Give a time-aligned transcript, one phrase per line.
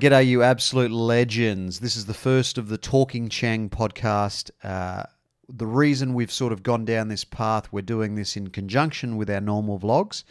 [0.00, 1.80] G'day, you absolute legends.
[1.80, 4.52] This is the first of the Talking Chang podcast.
[4.62, 5.02] Uh,
[5.48, 9.28] the reason we've sort of gone down this path, we're doing this in conjunction with
[9.28, 10.22] our normal vlogs.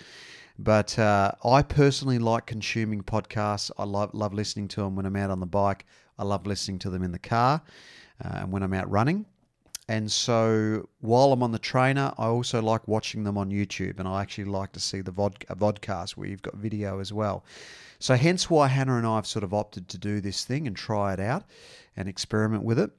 [0.58, 3.70] But uh, I personally like consuming podcasts.
[3.78, 5.86] I love, love listening to them when I'm out on the bike.
[6.18, 7.62] I love listening to them in the car
[8.24, 9.26] uh, and when I'm out running.
[9.90, 14.00] And so while I'm on the trainer, I also like watching them on YouTube.
[14.00, 17.12] And I actually like to see the vod- a vodcast where you've got video as
[17.12, 17.44] well.
[18.00, 20.76] So hence why Hannah and I have sort of opted to do this thing and
[20.76, 21.44] try it out
[21.96, 22.92] and experiment with it.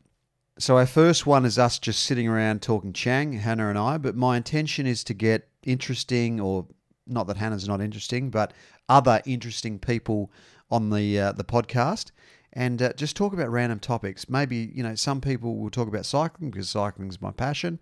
[0.59, 4.17] So our first one is us just sitting around talking Chang, Hannah and I, but
[4.17, 6.67] my intention is to get interesting or
[7.07, 8.53] not that Hannah's not interesting, but
[8.89, 10.33] other interesting people
[10.71, 12.11] on the uh, the podcast
[12.53, 14.29] and uh, just talk about random topics.
[14.29, 17.79] Maybe, you know, some people will talk about cycling because cycling is my passion,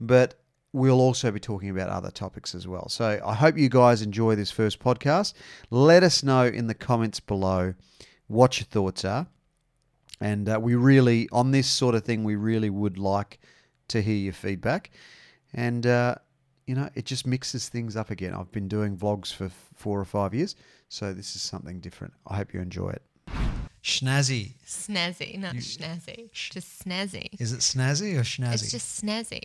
[0.00, 0.34] but
[0.72, 2.88] we'll also be talking about other topics as well.
[2.88, 5.34] So I hope you guys enjoy this first podcast.
[5.70, 7.74] Let us know in the comments below
[8.28, 9.26] what your thoughts are.
[10.20, 13.40] And uh, we really, on this sort of thing, we really would like
[13.88, 14.90] to hear your feedback.
[15.54, 16.16] And, uh,
[16.66, 18.34] you know, it just mixes things up again.
[18.34, 20.54] I've been doing vlogs for four or five years,
[20.88, 22.12] so this is something different.
[22.26, 23.02] I hope you enjoy it.
[23.82, 24.52] Schnazzy.
[24.66, 26.30] Snazzy, not snazzy.
[26.32, 27.40] Just snazzy.
[27.40, 28.54] Is it snazzy or schnazzy?
[28.54, 29.42] It's just snazzy.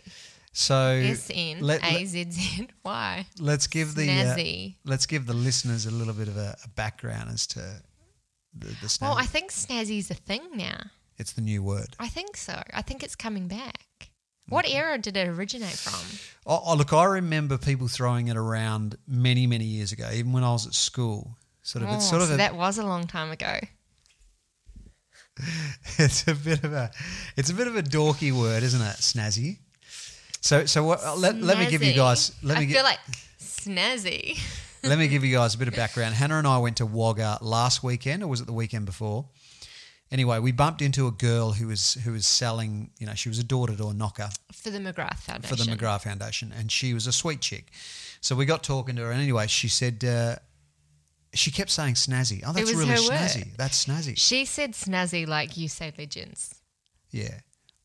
[0.56, 3.26] So S N let- A Z Z Y.
[3.38, 7.28] Let's give the uh, let's give the listeners a little bit of a, a background
[7.30, 7.60] as to
[8.54, 9.02] the, the snazzy.
[9.02, 10.84] Well, I think snazzy's a thing now.
[11.18, 11.94] it's the new word.
[12.00, 12.62] I think so.
[12.72, 14.10] I think it's coming back.
[14.48, 16.00] What era did it originate from?
[16.46, 20.42] Oh, oh, look, I remember people throwing it around many many years ago, even when
[20.42, 21.36] I was at school.
[21.62, 23.58] Sort of, Oh, it's sort of a, that was a long time ago.
[25.98, 26.90] it's a bit of a
[27.36, 28.96] it's a bit of a dorky word, isn't it?
[28.96, 29.58] Snazzy.
[30.46, 31.02] So so what?
[31.04, 33.00] uh, Let, let me give you guys let me I gi- feel like
[33.40, 34.38] snazzy.
[34.84, 36.14] let me give you guys a bit of background.
[36.14, 39.26] Hannah and I went to Wagga last weekend, or was it the weekend before?
[40.12, 42.90] Anyway, we bumped into a girl who was who was selling.
[43.00, 45.56] You know, she was a door to door knocker For the McGrath Foundation.
[45.56, 47.66] for the McGrath Foundation, and she was a sweet chick.
[48.20, 50.36] So we got talking to her, and anyway, she said uh,
[51.34, 52.44] she kept saying snazzy.
[52.46, 53.44] Oh, that's really snazzy.
[53.46, 53.54] word.
[53.56, 54.14] That's snazzy.
[54.16, 56.54] She said snazzy like you say legends
[57.10, 57.34] Yeah,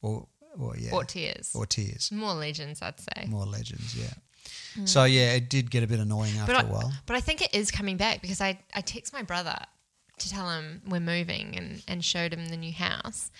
[0.03, 0.27] or
[0.59, 1.51] or yeah, or tears.
[1.55, 2.11] or tears.
[2.11, 3.25] More legends, I'd say.
[3.27, 4.13] More legends, yeah.
[4.75, 4.85] Hmm.
[4.85, 6.91] So yeah, it did get a bit annoying after But a I, while.
[7.05, 9.57] but I think it is coming back because I, I text my brother
[10.19, 13.31] to tell him we're moving and, and showed him the new house.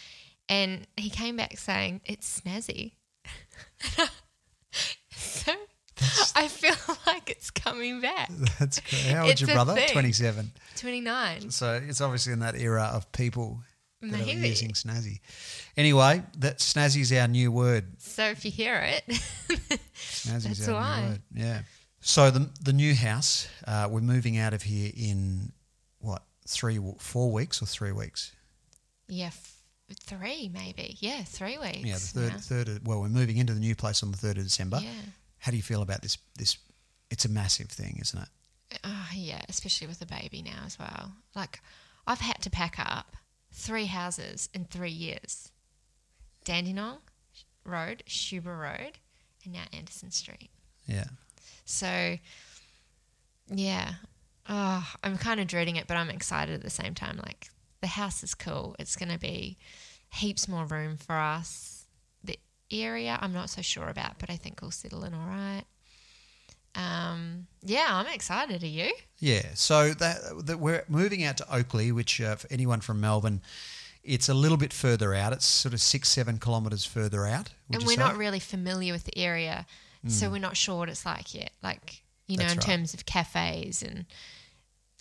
[0.50, 2.94] And he came back saying, it's snazzy.
[5.12, 5.54] so
[6.36, 6.76] I feel
[7.08, 8.30] like it's coming back.
[8.60, 9.14] That's great.
[9.14, 9.76] How old's your brother?
[9.76, 9.90] thing.
[9.90, 10.52] Twenty-seven.
[10.78, 11.52] 29.
[11.52, 13.60] So it's obviously in that era of people
[14.02, 14.48] that Maybe.
[14.48, 15.20] using snazzy.
[15.78, 17.86] Anyway, that snazzy's our new word.
[18.00, 19.04] So if you hear it,
[19.96, 21.02] Snazzy's That's our why.
[21.02, 21.22] new word.
[21.36, 21.62] Yeah.
[22.02, 25.52] So the the new house, uh, we're moving out of here in
[26.00, 28.32] what three, four weeks or three weeks?
[29.08, 29.56] yeah, f-
[30.06, 30.96] three maybe.
[31.00, 31.80] Yeah, three weeks.
[31.84, 32.38] Yeah, the third, now.
[32.40, 32.70] third.
[32.70, 34.80] Of, well, we're moving into the new place on the third of December.
[34.82, 34.90] Yeah.
[35.38, 36.18] How do you feel about this?
[36.38, 36.58] This,
[37.12, 38.30] it's a massive thing, isn't it?
[38.86, 41.12] Oh, yeah, especially with a baby now as well.
[41.36, 41.60] Like,
[42.08, 43.16] I've had to pack up
[43.52, 45.52] three houses in three years
[46.44, 47.00] Dandenong
[47.66, 48.98] Road, Shuba Road,
[49.44, 50.50] and now Anderson Street.
[50.86, 51.06] Yeah.
[51.66, 52.18] So,
[53.48, 53.94] yeah.
[54.50, 57.18] Oh, I'm kind of dreading it, but I'm excited at the same time.
[57.18, 57.50] Like,
[57.82, 58.76] the house is cool.
[58.80, 59.58] It's going to be
[60.12, 61.86] heaps more room for us.
[62.24, 62.40] The
[62.72, 65.64] area, I'm not so sure about, but I think we'll settle in all right.
[66.76, 68.64] Um, yeah, I'm excited.
[68.64, 68.92] Are you?
[69.20, 73.42] Yeah, so that, that we're moving out to Oakleigh, which uh, for anyone from Melbourne,
[74.04, 75.34] it's a little bit further out.
[75.34, 77.50] It's sort of six, seven kilometres further out.
[77.72, 78.02] and we're say?
[78.02, 79.66] not really familiar with the area,
[80.08, 81.52] so we're not sure what it's like yet.
[81.62, 82.66] Like you know, That's in right.
[82.78, 84.06] terms of cafes and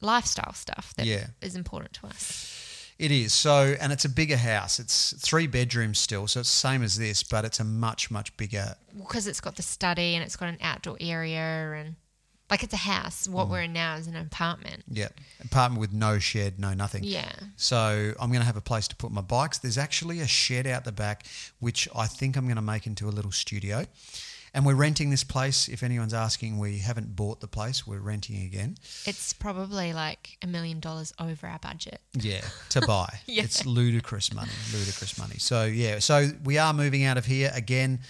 [0.03, 1.59] lifestyle stuff that is Yeah.
[1.59, 2.60] important to us.
[3.01, 4.79] It is so, and it's a bigger house.
[4.79, 8.75] It's three bedrooms still, so it's same as this, but it's a much, much bigger.
[8.95, 11.95] Because it's got the study and it's got an outdoor area and
[12.51, 13.27] like it's a house.
[13.27, 13.51] What Mm.
[13.51, 14.83] we're in now is an apartment.
[14.87, 15.09] Yeah,
[15.43, 17.03] apartment with no shed, no nothing.
[17.05, 17.33] Yeah.
[17.57, 19.57] So I'm going to have a place to put my bikes.
[19.57, 21.25] There's actually a shed out the back,
[21.59, 23.87] which I think I'm going to make into a little studio.
[24.53, 25.69] And we're renting this place.
[25.69, 27.87] If anyone's asking, we haven't bought the place.
[27.87, 28.77] We're renting again.
[29.07, 32.01] It's probably like a million dollars over our budget.
[32.15, 33.21] Yeah, to buy.
[33.27, 33.45] Yeah.
[33.45, 35.37] It's ludicrous money, ludicrous money.
[35.39, 38.01] So yeah, so we are moving out of here again.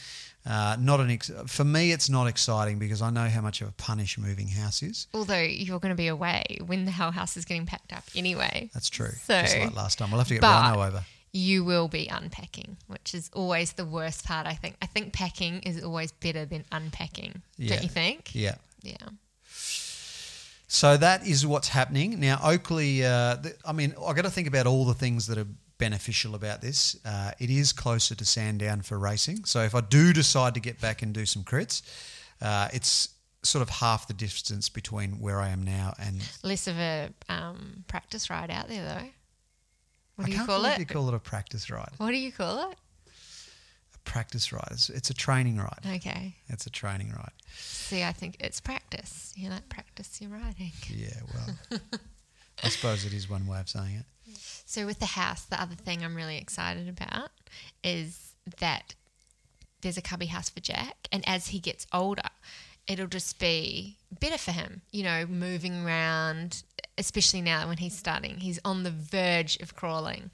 [0.47, 3.69] Uh, not an ex- for me, it's not exciting because I know how much of
[3.69, 5.07] a punish moving house is.
[5.13, 8.71] Although you're going to be away when the whole house is getting packed up anyway.
[8.73, 9.13] That's true.
[9.27, 11.05] So- Just like last time, we'll have to get Rhino over.
[11.33, 14.77] You will be unpacking, which is always the worst part, I think.
[14.83, 17.43] I think packing is always better than unpacking.
[17.57, 17.75] Yeah.
[17.75, 18.35] Don't you think?
[18.35, 18.57] Yeah.
[18.83, 18.97] Yeah.
[20.73, 22.39] So that is what's happening now.
[22.43, 25.47] Oakleigh, uh, th- I mean, I got to think about all the things that are
[25.79, 26.97] beneficial about this.
[27.05, 30.81] Uh, it is closer to Sandown for racing, so if I do decide to get
[30.81, 31.83] back and do some crits,
[32.41, 33.09] uh, it's
[33.43, 36.23] sort of half the distance between where I am now and.
[36.43, 39.09] Less of a um, practice ride out there, though.
[40.17, 40.79] What I do you can't call it?
[40.79, 41.91] You call it a practice ride.
[41.99, 42.77] What do you call it?
[43.95, 44.69] A practice ride.
[44.73, 45.87] It's, it's a training ride.
[45.97, 46.37] Okay.
[46.49, 47.33] It's a training ride.
[47.57, 49.33] See, I think it's practice.
[49.37, 50.73] You like practice your riding.
[50.89, 51.81] Yeah, well,
[52.65, 54.05] I suppose it is one way of saying it.
[54.67, 57.31] So with the house, the other thing I'm really excited about
[57.83, 58.95] is that
[59.81, 62.23] there's a cubby house for Jack, and as he gets older,
[62.91, 64.83] it'll just be better for him.
[64.91, 66.63] You know, moving around,
[66.99, 68.39] especially now when he's starting.
[68.39, 70.31] He's on the verge of crawling.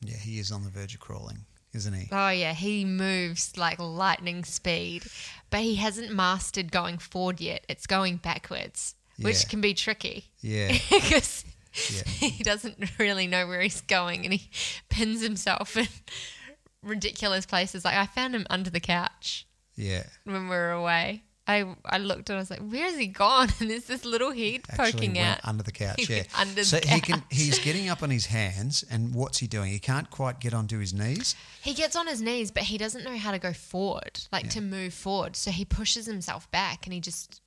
[0.00, 1.44] Yeah, he is on the verge of crawling,
[1.74, 2.08] isn't he?
[2.10, 5.04] Oh yeah, he moves like lightning speed,
[5.50, 7.64] but he hasn't mastered going forward yet.
[7.68, 11.44] It's going backwards, which can be tricky Yeah, because
[11.90, 12.02] Yeah.
[12.06, 14.50] he doesn't really know where he's going and he
[14.88, 15.88] pins himself in
[16.82, 17.84] ridiculous places.
[17.84, 20.04] Like I found him under the couch yeah.
[20.24, 21.24] when we were away.
[21.50, 24.32] I I looked and I was like, "Where has he gone?" And there's this little
[24.32, 25.38] head Actually poking out.
[25.44, 25.96] under the couch.
[26.06, 27.22] He Yeah, under so the he can.
[27.30, 29.70] He's getting up on his hands, and what's he doing?
[29.72, 31.34] He can't quite get onto his knees.
[31.62, 34.60] He gets on his knees, but he doesn't know how to go forward, like to
[34.60, 35.36] move forward.
[35.36, 37.40] So he pushes himself back and he just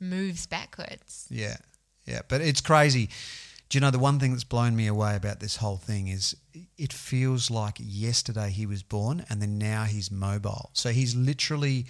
[0.00, 1.26] moves backwards.
[1.30, 1.56] Yeah,
[2.06, 2.20] yeah.
[2.28, 3.08] But it's crazy.
[3.68, 6.34] Do you know the one thing that's blown me away about this whole thing is
[6.78, 10.70] it feels like yesterday he was born, and then now he's mobile.
[10.72, 11.86] So he's literally.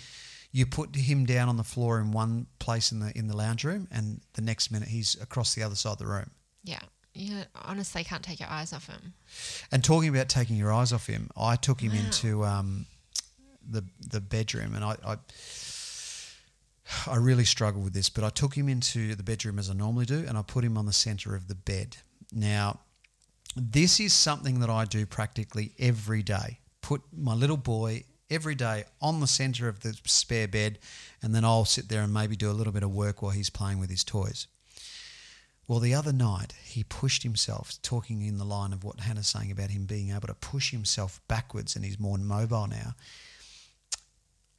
[0.51, 3.65] You put him down on the floor in one place in the in the lounge
[3.65, 6.31] room, and the next minute he's across the other side of the room.
[6.65, 6.81] Yeah.
[7.15, 9.15] You honestly can't take your eyes off him.
[9.73, 12.87] And talking about taking your eyes off him, I took him into um,
[13.69, 15.17] the the bedroom, and I, I
[17.07, 20.07] I really struggle with this, but I took him into the bedroom as I normally
[20.07, 21.97] do, and I put him on the center of the bed.
[22.33, 22.81] Now,
[23.57, 26.61] this is something that I do practically every day.
[26.81, 30.79] Put my little boy every day on the center of the spare bed,
[31.23, 33.51] and then I'll sit there and maybe do a little bit of work while he's
[33.51, 34.47] playing with his toys.
[35.67, 39.51] Well, the other night, he pushed himself, talking in the line of what Hannah's saying
[39.51, 42.95] about him being able to push himself backwards and he's more mobile now.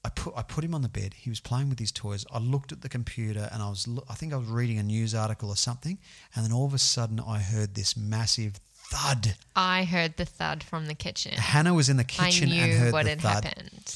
[0.05, 1.15] I put I put him on the bed.
[1.15, 2.25] He was playing with his toys.
[2.31, 5.13] I looked at the computer and I was I think I was reading a news
[5.13, 5.97] article or something,
[6.35, 9.35] and then all of a sudden I heard this massive thud.
[9.55, 11.33] I heard the thud from the kitchen.
[11.33, 13.45] Hannah was in the I kitchen and heard what the had thud.
[13.45, 13.95] happened.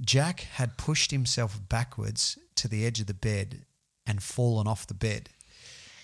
[0.00, 3.64] Jack had pushed himself backwards to the edge of the bed
[4.06, 5.28] and fallen off the bed.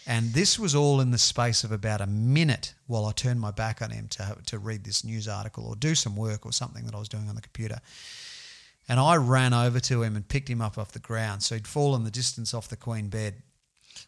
[0.07, 3.51] And this was all in the space of about a minute while I turned my
[3.51, 6.85] back on him to, to read this news article or do some work or something
[6.87, 7.79] that I was doing on the computer.
[8.89, 11.43] And I ran over to him and picked him up off the ground.
[11.43, 13.43] So he'd fallen the distance off the queen bed.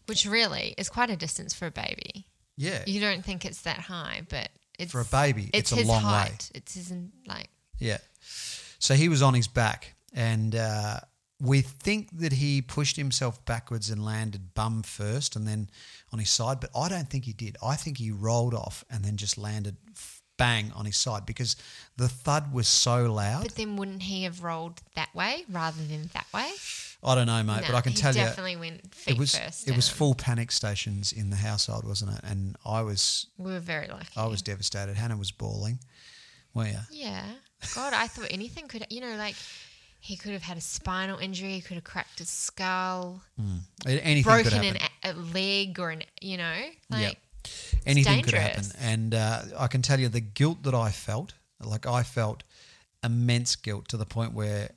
[0.06, 2.26] Which really is quite a distance for a baby.
[2.58, 2.82] Yeah.
[2.86, 6.02] You don't think it's that high, but it's For a baby, it's a his long
[6.02, 6.08] way.
[6.10, 6.50] height.
[6.54, 6.92] It's his
[7.26, 7.98] like Yeah.
[8.80, 11.00] So he was on his back, and uh,
[11.40, 15.70] we think that he pushed himself backwards and landed bum first and then
[16.12, 17.56] on his side, but I don't think he did.
[17.62, 19.76] I think he rolled off and then just landed
[20.36, 21.56] bang on his side because
[21.96, 23.42] the thud was so loud.
[23.42, 26.50] But then wouldn't he have rolled that way rather than that way?
[27.02, 28.22] I don't know, mate, but I can tell you.
[28.22, 29.68] definitely went feet It was first.
[29.68, 32.20] it was full panic stations in the household, wasn't it?
[32.24, 34.08] And I was We were very lucky.
[34.16, 34.96] I was devastated.
[34.96, 35.78] Hannah was bawling.
[36.54, 37.24] Well, yeah, Yeah.
[37.74, 39.36] God, I thought anything could, you know, like
[40.00, 43.20] he could have had a spinal injury, he could have cracked his skull,
[43.86, 44.76] anything could broken happen.
[45.04, 46.56] an, a leg or an, you know,
[46.90, 47.18] like
[47.86, 48.64] anything could happen.
[48.80, 52.42] And uh, I can tell you the guilt that I felt, like I felt
[53.04, 54.70] immense guilt to the point where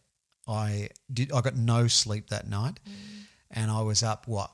[0.52, 1.32] I did.
[1.32, 3.24] I got no sleep that night, Mm.
[3.52, 4.52] and I was up what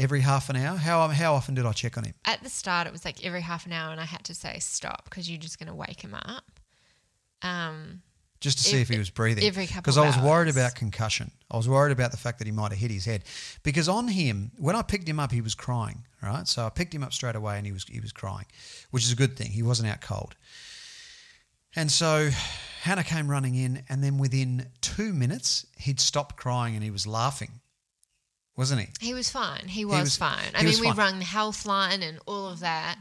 [0.00, 0.76] every half an hour.
[0.76, 2.14] How how often did I check on him?
[2.24, 4.58] at the start it was like every half an hour and I had to say
[4.60, 6.60] stop because you're just going to wake him up.
[7.42, 8.02] Um,
[8.40, 9.44] Just to see if he was breathing.
[9.44, 11.30] every couple Because I was worried about concussion.
[11.50, 13.24] I was worried about the fact that he might have hit his head.
[13.64, 16.04] Because on him, when I picked him up, he was crying.
[16.22, 18.46] Right, so I picked him up straight away, and he was he was crying,
[18.90, 19.50] which is a good thing.
[19.52, 20.34] He wasn't out cold.
[21.76, 22.30] And so
[22.82, 27.06] Hannah came running in, and then within two minutes, he'd stopped crying and he was
[27.06, 27.60] laughing,
[28.56, 28.88] wasn't he?
[29.00, 29.66] he was fine.
[29.68, 30.52] He was, was- fine.
[30.54, 30.86] I mean, we.
[30.88, 30.96] Mm.
[30.96, 32.98] rung the health line and all of that.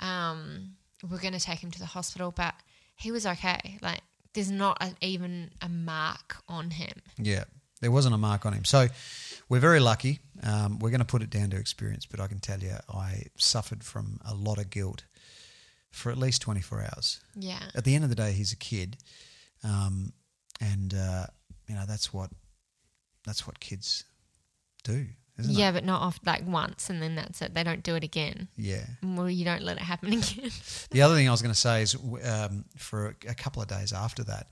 [0.00, 0.76] Um,
[1.10, 2.54] we're going to take him to the hospital, but
[2.96, 3.78] he was okay.
[3.82, 4.00] Like,
[4.34, 6.92] there's not a, even a mark on him.
[7.18, 7.44] Yeah,
[7.80, 8.64] there wasn't a mark on him.
[8.64, 8.88] So
[9.48, 10.20] we're very lucky.
[10.42, 13.24] Um, we're going to put it down to experience, but I can tell you, I
[13.36, 15.04] suffered from a lot of guilt
[15.90, 17.20] for at least 24 hours.
[17.34, 17.60] Yeah.
[17.74, 18.96] At the end of the day, he's a kid,
[19.64, 20.12] um,
[20.60, 21.26] and uh,
[21.68, 22.30] you know that's what
[23.24, 24.04] that's what kids
[24.84, 25.06] do.
[25.38, 25.58] isn't it?
[25.58, 27.54] Yeah, but not off like once and then that's it.
[27.54, 28.48] They don't do it again.
[28.56, 28.84] Yeah.
[29.02, 30.50] Well, you don't let it happen again.
[30.90, 33.68] The other thing I was going to say is um, for a, a couple of
[33.68, 34.48] days after that,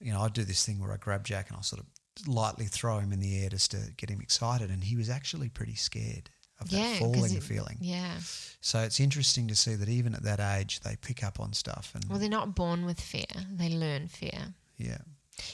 [0.00, 1.86] you know, I'd do this thing where I grab Jack and I'll sort of
[2.26, 5.48] lightly throw him in the air just to get him excited, and he was actually
[5.48, 6.30] pretty scared
[6.62, 7.78] of that yeah, falling it- feeling.
[7.80, 8.18] Yeah.
[8.60, 11.92] So it's interesting to see that even at that age, they pick up on stuff.
[11.94, 13.24] And Well, they're not born with fear.
[13.50, 14.54] They learn fear.
[14.78, 14.98] yeah,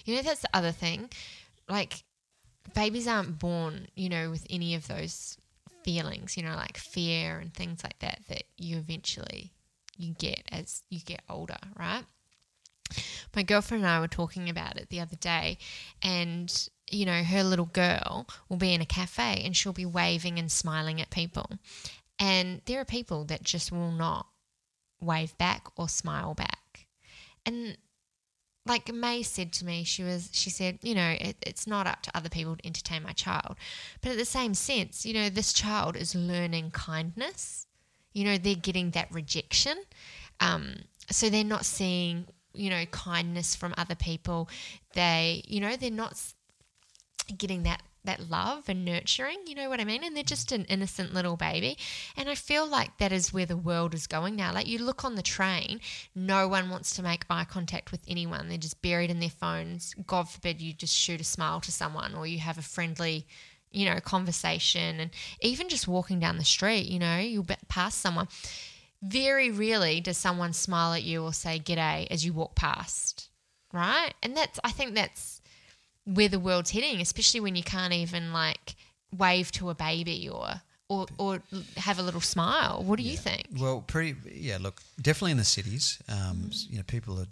[0.04, 1.08] You know, that's the other thing.
[1.68, 2.04] Like,
[2.74, 5.38] babies aren't born, you know, with any of those
[5.84, 9.52] feelings, you know, like fear and things like that, that you eventually
[9.96, 12.04] you get as you get older, right?
[13.34, 15.58] My girlfriend and I were talking about it the other day,
[16.02, 20.38] and you know, her little girl will be in a cafe and she'll be waving
[20.38, 21.50] and smiling at people.
[22.18, 24.26] And there are people that just will not
[25.00, 26.86] wave back or smile back.
[27.46, 27.76] And
[28.66, 32.02] like May said to me, she was she said, you know, it, it's not up
[32.02, 33.56] to other people to entertain my child,
[34.02, 37.66] but at the same sense, you know, this child is learning kindness.
[38.12, 39.78] You know, they're getting that rejection,
[40.40, 40.74] um,
[41.10, 44.48] so they're not seeing you know kindness from other people.
[44.94, 46.20] They, you know, they're not
[47.36, 50.02] getting that that love and nurturing you know what i mean?
[50.02, 51.76] And they're just an innocent little baby.
[52.16, 54.52] And i feel like that is where the world is going now.
[54.52, 55.80] Like you look on the train
[56.14, 58.48] no one wants to make eye contact with anyone.
[58.48, 59.94] They're just buried in their phones.
[60.06, 63.26] God forbid you just shoot a smile to someone or you have a friendly
[63.70, 65.00] you know conversation.
[65.00, 68.28] And even just walking down the street you know you'll pass someone.
[69.02, 73.28] Very rarely does someone smile at you or say g'day as you walk past
[73.72, 74.14] right?
[74.22, 75.37] And that's i think that's
[76.16, 78.74] where the world's heading, especially when you can't even like
[79.16, 80.48] wave to a baby or
[80.90, 81.42] or, or
[81.76, 82.82] have a little smile.
[82.82, 83.42] What do you think?
[83.60, 84.56] Well, pretty yeah.
[84.58, 86.16] Look, definitely in the cities, um,
[86.48, 86.70] Mm.
[86.70, 87.26] you know, people are.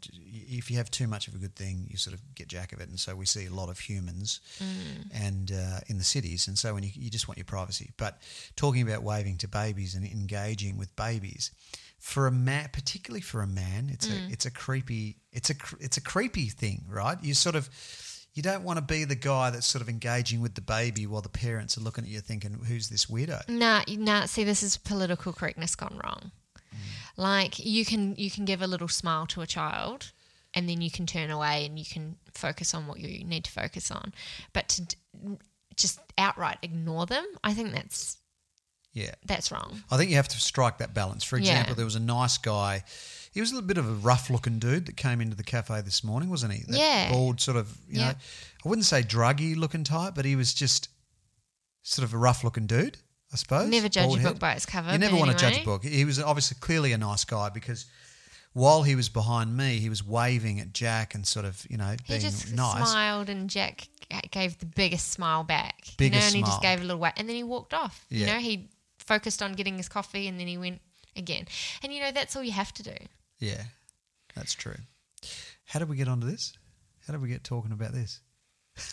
[0.58, 2.80] If you have too much of a good thing, you sort of get jack of
[2.82, 5.06] it, and so we see a lot of humans, Mm.
[5.26, 7.88] and uh, in the cities, and so when you you just want your privacy.
[7.96, 8.20] But
[8.56, 11.50] talking about waving to babies and engaging with babies,
[11.98, 14.28] for a man, particularly for a man, it's Mm.
[14.28, 17.16] a it's a creepy it's a it's a creepy thing, right?
[17.24, 17.70] You sort of.
[18.36, 21.22] You don't want to be the guy that's sort of engaging with the baby while
[21.22, 24.26] the parents are looking at you thinking, "Who's this weirdo?" Nah, nah.
[24.26, 26.32] See, this is political correctness gone wrong.
[26.54, 26.78] Mm.
[27.16, 30.12] Like you can you can give a little smile to a child,
[30.52, 33.50] and then you can turn away and you can focus on what you need to
[33.50, 34.12] focus on.
[34.52, 34.96] But to d-
[35.74, 38.18] just outright ignore them, I think that's
[38.92, 39.14] Yeah.
[39.24, 39.82] that's wrong.
[39.90, 41.24] I think you have to strike that balance.
[41.24, 41.52] For Yeah.
[41.52, 42.84] example, there was a nice guy.
[43.36, 45.82] He was a little bit of a rough looking dude that came into the cafe
[45.82, 46.62] this morning, wasn't he?
[46.68, 47.12] That Yeah.
[47.12, 48.12] Bald, sort of, you Yeah.
[48.12, 48.14] know,
[48.64, 50.88] I wouldn't say druggy looking type, but he was just
[51.82, 52.96] sort of a rough looking dude,
[53.30, 53.68] I suppose.
[53.68, 54.28] Never judge Bald a head.
[54.32, 54.90] book by its cover.
[54.90, 55.84] You never want to judge a book.
[55.84, 57.84] He was obviously clearly a nice guy because
[58.54, 61.90] while he was behind me, he was waving at Jack and sort of, you know,
[61.90, 62.88] He being just nice.
[62.90, 63.86] smiled, and Jack
[64.30, 65.82] gave the biggest smile back.
[65.88, 66.50] you Biggest know, and he smile.
[66.52, 68.06] just gave a little wait, and then he walked off.
[68.08, 70.80] You know, he focused on getting his coffee, and then he went
[71.14, 71.46] again.
[71.82, 72.94] And you know, that's all you have to do.
[73.38, 73.62] Yeah,
[74.34, 74.76] that's true.
[75.66, 76.52] How did we get onto this?
[77.06, 78.20] How did we get talking about this?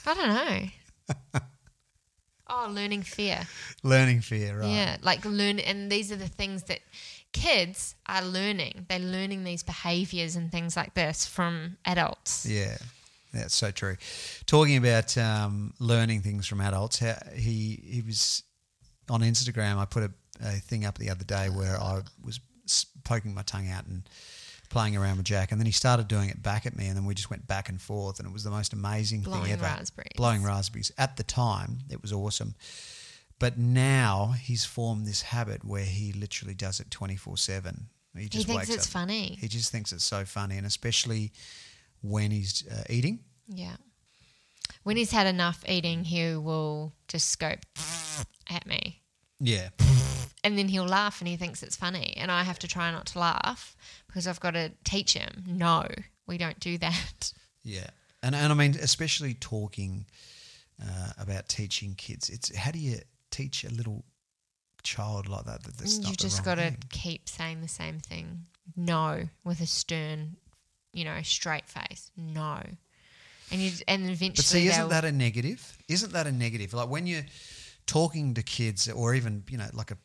[0.05, 1.41] I don't know.
[2.49, 3.41] oh, learning fear.
[3.83, 4.69] Learning fear, right?
[4.69, 6.79] Yeah, like learn, and these are the things that
[7.31, 8.85] kids are learning.
[8.89, 12.45] They're learning these behaviors and things like this from adults.
[12.45, 12.77] Yeah,
[13.33, 13.97] that's so true.
[14.45, 18.43] Talking about um, learning things from adults, how he he was
[19.09, 19.77] on Instagram.
[19.77, 22.39] I put a, a thing up the other day where I was
[23.03, 24.03] poking my tongue out and
[24.69, 27.05] playing around with Jack, and then he started doing it back at me, and then
[27.05, 29.63] we just went back and forth, and it was the most amazing Blowing thing ever.
[29.63, 30.09] raspberries.
[30.15, 30.91] Blowing raspberries.
[30.97, 32.55] At the time, it was awesome.
[33.39, 37.87] But now he's formed this habit where he literally does it twenty four seven.
[38.17, 38.93] He just He thinks wakes it's up.
[38.93, 39.37] funny.
[39.39, 41.31] He just thinks it's so funny, and especially
[42.01, 43.19] when he's uh, eating.
[43.47, 43.75] Yeah.
[44.83, 47.59] When he's had enough eating, he will just scope
[48.49, 49.01] at me.
[49.43, 49.69] Yeah,
[50.43, 52.13] And then he'll laugh and he thinks it's funny.
[52.17, 53.75] And I have to try not to laugh
[54.07, 55.85] because I've got to teach him no,
[56.27, 57.33] we don't do that.
[57.63, 57.87] yeah,
[58.21, 60.05] and and I mean, especially talking
[60.81, 62.29] uh, about teaching kids.
[62.29, 62.99] It's how do you
[63.31, 64.05] teach a little
[64.81, 68.45] child like that that that's you just got to keep saying the same thing
[68.75, 70.37] no with a stern,
[70.93, 72.11] you know, straight face.
[72.17, 72.61] No.
[73.51, 75.77] And you and eventually But see, isn't that a negative?
[75.87, 76.73] Isn't that a negative?
[76.73, 77.25] Like when you're
[77.85, 79.97] talking to kids, or even you know, like a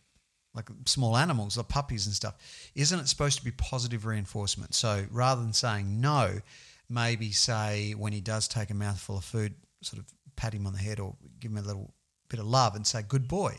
[0.55, 2.35] like small animals, like puppies and stuff,
[2.75, 4.75] isn't it supposed to be positive reinforcement?
[4.75, 6.41] So rather than saying no,
[6.89, 10.07] maybe say when he does take a mouthful of food, sort of
[10.37, 11.93] pat him on the head or give him a little
[12.29, 13.55] bit of love and say good boy.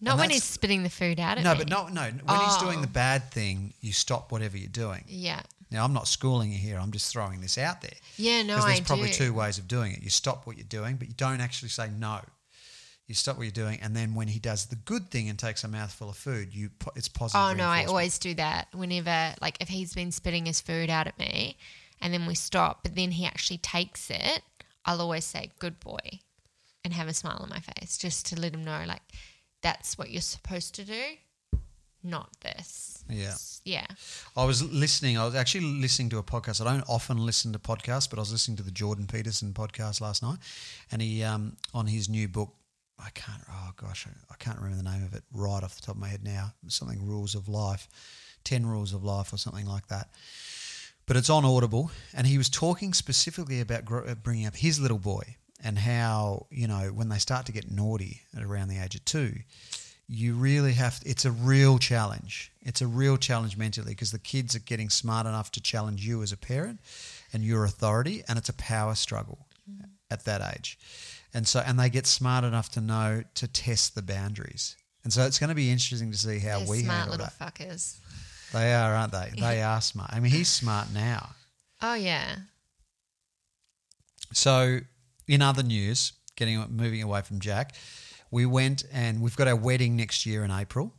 [0.00, 1.58] not when he's spitting the food out at No, me.
[1.58, 2.02] but no, no.
[2.24, 2.82] When he's doing Oh.
[2.82, 5.04] the bad thing, you stop whatever you're doing.
[5.08, 5.40] Yeah.
[5.70, 6.78] Now, I'm not schooling you here.
[6.78, 7.94] I'm just throwing this out there.
[8.16, 9.14] Yeah, no, Because there's I probably do.
[9.14, 10.02] two ways of doing it.
[10.02, 12.20] You stop what you're doing, but you don't actually say no.
[13.06, 15.62] You stop what you're doing, and then when he does the good thing and takes
[15.62, 17.46] a mouthful of food, you po- it's positive.
[17.46, 18.68] Oh no, I always do that.
[18.72, 21.58] Whenever, like, if he's been spitting his food out at me,
[22.00, 24.42] and then we stop, but then he actually takes it,
[24.86, 26.20] I'll always say "good boy,"
[26.82, 29.02] and have a smile on my face, just to let him know, like,
[29.62, 31.02] that's what you're supposed to do,
[32.02, 33.04] not this.
[33.10, 33.34] Yeah.
[33.66, 33.86] Yeah.
[34.34, 35.18] I was listening.
[35.18, 36.60] I was actually listening to a podcast.
[36.60, 40.00] I don't often listen to podcasts, but I was listening to the Jordan Peterson podcast
[40.00, 40.38] last night,
[40.90, 42.54] and he um, on his new book.
[42.98, 43.42] I can't.
[43.50, 46.00] Oh gosh, I, I can't remember the name of it right off the top of
[46.00, 46.52] my head now.
[46.68, 47.88] Something Rules of Life,
[48.44, 50.08] Ten Rules of Life, or something like that.
[51.06, 54.98] But it's on Audible, and he was talking specifically about uh, bringing up his little
[54.98, 58.94] boy and how you know when they start to get naughty at around the age
[58.94, 59.34] of two,
[60.08, 64.54] you really have it's a real challenge it's a real challenge mentally because the kids
[64.54, 66.78] are getting smart enough to challenge you as a parent
[67.32, 69.46] and your authority and it's a power struggle
[70.10, 70.78] at that age
[71.34, 75.22] and so and they get smart enough to know to test the boundaries and so
[75.26, 77.98] it's going to be interesting to see how They're we smart handle little that fuckers.
[78.52, 81.30] they are aren't they they are smart i mean he's smart now
[81.82, 82.36] Oh yeah.
[84.32, 84.78] So,
[85.28, 87.74] in other news, getting moving away from Jack,
[88.30, 90.94] we went and we've got our wedding next year in April.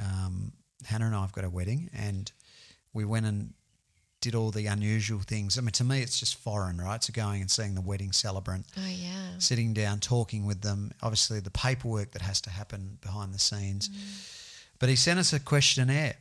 [0.00, 0.52] Um,
[0.84, 2.30] Hannah and I have got a wedding, and
[2.94, 3.52] we went and
[4.20, 5.56] did all the unusual things.
[5.58, 7.02] I mean, to me, it's just foreign, right?
[7.02, 9.38] So going and seeing the wedding celebrant, Oh yeah.
[9.38, 10.92] sitting down, talking with them.
[11.02, 13.88] Obviously, the paperwork that has to happen behind the scenes.
[14.78, 16.16] But he sent us a questionnaire.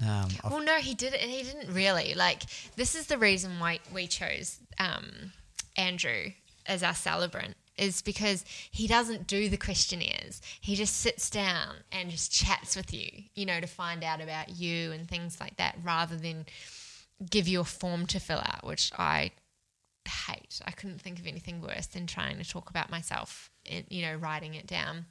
[0.00, 0.08] Um,
[0.44, 1.20] I've- Well, no, he did it.
[1.20, 2.42] He didn't really like.
[2.76, 5.32] This is the reason why we chose um,
[5.76, 6.32] Andrew
[6.66, 10.42] as our celebrant is because he doesn't do the questionnaires.
[10.60, 14.50] He just sits down and just chats with you, you know, to find out about
[14.50, 16.44] you and things like that, rather than
[17.30, 19.32] give you a form to fill out, which I
[20.26, 20.60] hate.
[20.66, 24.14] I couldn't think of anything worse than trying to talk about myself, and, you know,
[24.14, 25.06] writing it down.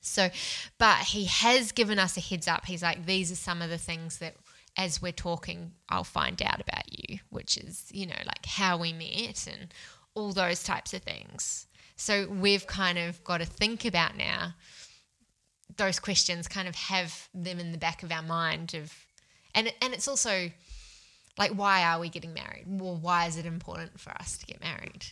[0.00, 0.30] So,
[0.78, 2.66] but he has given us a heads up.
[2.66, 4.36] He's like, these are some of the things that
[4.76, 8.92] as we're talking, I'll find out about you, which is, you know, like how we
[8.92, 9.72] met and
[10.14, 11.66] all those types of things.
[11.96, 14.54] So we've kind of got to think about now
[15.76, 18.94] those questions, kind of have them in the back of our mind of,
[19.54, 20.50] and and it's also
[21.38, 22.64] like, why are we getting married?
[22.66, 25.06] Well, why is it important for us to get married?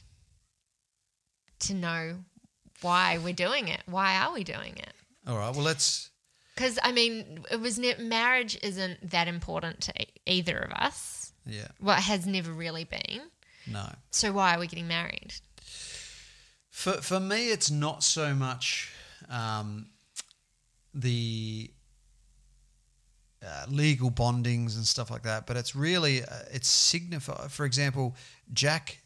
[1.61, 2.19] To know
[2.81, 3.83] why we're doing it.
[3.87, 4.93] Why are we doing it?
[5.27, 6.11] all right, well, let's.
[6.55, 11.33] Because I mean, it was ne- marriage isn't that important to e- either of us.
[11.47, 13.23] Yeah, Well, it has never really been.
[13.67, 13.91] no.
[14.11, 15.35] So why are we getting married?
[16.71, 18.93] For for me, it's not so much
[19.31, 19.87] um,
[20.93, 21.71] the
[23.47, 27.49] uh, legal bondings and stuff like that, but it's really uh, it's signify.
[27.49, 28.17] For example,
[28.53, 29.01] Jack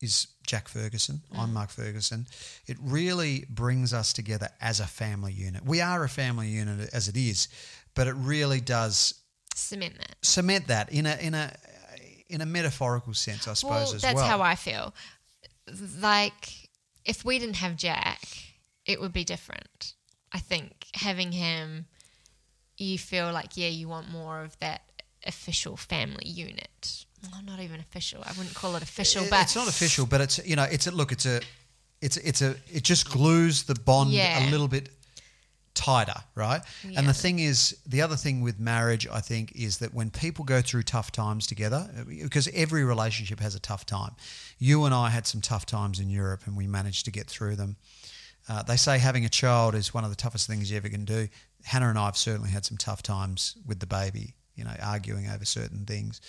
[0.00, 1.22] is Jack Ferguson.
[1.36, 2.26] I'm Mark Ferguson.
[2.66, 5.64] It really brings us together as a family unit.
[5.64, 7.48] We are a family unit as it is,
[7.94, 9.14] but it really does
[9.54, 10.16] Cement that.
[10.20, 11.50] cement that in a in a
[12.28, 14.26] in a metaphorical sense, I suppose well, as that's well.
[14.26, 14.94] how I feel.
[16.00, 16.68] Like,
[17.04, 18.20] if we didn't have Jack,
[18.84, 19.94] it would be different.
[20.32, 21.86] I think having him,
[22.78, 24.82] you feel like, yeah, you want more of that
[25.26, 27.04] official family unit.
[27.32, 28.22] Well, not even official.
[28.24, 30.86] I wouldn't call it official, It- but it's not official, but it's you know, it's
[30.86, 31.40] a look, it's a,
[32.00, 34.48] it's it's a, it just glues the bond Yeah.
[34.48, 34.90] a little bit
[35.74, 36.62] tighter, right?
[36.96, 40.44] And the thing is, the other thing with marriage, I think, is that when people
[40.44, 44.12] go through tough times together, because every relationship has a tough time.
[44.58, 47.56] You and I had some tough times in Europe, and we managed to get through
[47.56, 47.76] them.
[48.48, 51.04] Uh, they say having a child is one of the toughest things you ever can
[51.04, 51.28] do.
[51.64, 55.28] Hannah and I have certainly had some tough times with the baby, you know, arguing
[55.28, 56.20] over certain things.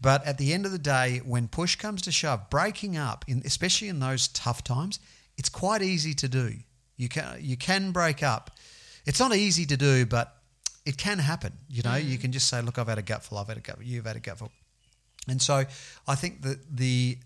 [0.00, 3.42] But at the end of the day, when push comes to shove, breaking up, in,
[3.44, 4.98] especially in those tough times,
[5.36, 6.54] it's quite easy to do.
[6.96, 8.50] You can you can break up.
[9.06, 10.36] It's not easy to do, but
[10.84, 11.52] it can happen.
[11.68, 13.38] You know, you can just say, "Look, I've had a gutful.
[13.38, 13.84] I've had a gutful.
[13.84, 14.50] You've had a gutful."
[15.28, 15.64] And so,
[16.08, 17.18] I think that the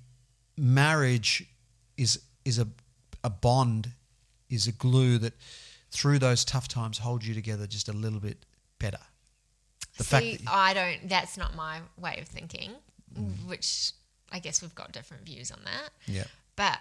[0.57, 1.47] marriage
[1.97, 2.69] is is a
[3.25, 3.93] a bond,
[4.51, 5.35] is a glue that
[5.91, 8.45] through those tough times holds you together just a little bit
[8.79, 8.99] better.
[9.97, 11.09] The See, fact that I don't.
[11.09, 12.73] That's not my way of thinking.
[13.19, 13.47] Mm.
[13.49, 13.93] Which
[14.31, 15.91] I guess we've got different views on that.
[16.07, 16.25] yeah.
[16.57, 16.79] But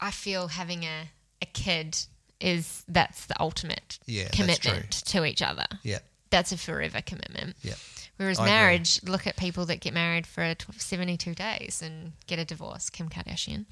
[0.00, 1.10] I feel having a
[1.42, 1.96] a kid
[2.40, 5.66] is that's the ultimate Yeah, commitment to each other.
[5.82, 5.98] Yeah.
[6.30, 7.56] That's a forever commitment.
[7.62, 7.74] Yeah.
[8.16, 8.52] Whereas I agree.
[8.52, 12.88] marriage, look at people that get married for 72 days and get a divorce.
[12.90, 13.64] Kim Kardashian.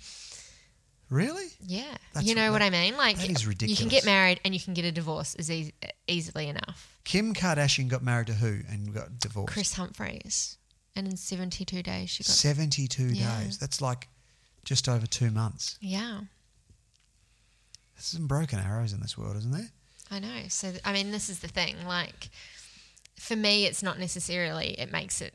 [1.11, 1.47] Really?
[1.61, 1.83] Yeah.
[2.13, 2.97] That's- you know what I mean?
[2.97, 5.73] Like, that is you can get married and you can get a divorce as eas
[6.07, 6.99] easily enough.
[7.05, 9.53] Kim Kardashian got married to who and got divorced?
[9.53, 10.59] Kris Humphries.
[10.95, 12.33] And in 72 days, she got.
[12.33, 13.41] 72 Yeah.
[13.43, 13.57] days.
[13.59, 14.09] That's like
[14.65, 15.79] just over two months.
[15.81, 16.21] Yeah.
[17.95, 19.71] There's some broken arrows in this world, isn't there?
[20.11, 20.43] I know.
[20.49, 21.77] So th- I mean, this is the thing.
[21.87, 22.29] Like,
[23.19, 24.79] for me, it's not necessarily.
[24.79, 25.35] It makes it